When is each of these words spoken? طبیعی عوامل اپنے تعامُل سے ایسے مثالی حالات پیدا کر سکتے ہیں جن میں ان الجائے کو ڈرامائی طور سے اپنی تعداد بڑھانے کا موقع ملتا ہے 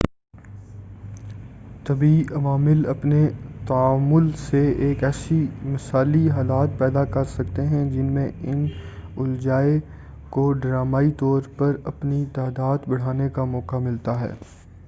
طبیعی 1.85 2.23
عوامل 2.35 2.85
اپنے 2.89 3.19
تعامُل 3.67 4.31
سے 4.39 4.61
ایسے 4.79 5.35
مثالی 5.65 6.29
حالات 6.31 6.77
پیدا 6.79 7.03
کر 7.11 7.25
سکتے 7.35 7.67
ہیں 7.67 7.83
جن 7.91 8.11
میں 8.13 8.27
ان 8.43 8.65
الجائے 9.19 9.79
کو 10.31 10.51
ڈرامائی 10.61 11.11
طور 11.19 11.41
سے 11.57 11.71
اپنی 11.87 12.25
تعداد 12.33 12.89
بڑھانے 12.89 13.29
کا 13.31 13.45
موقع 13.55 13.77
ملتا 13.83 14.19
ہے 14.21 14.33